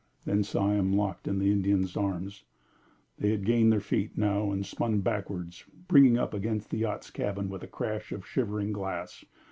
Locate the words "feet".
3.79-4.17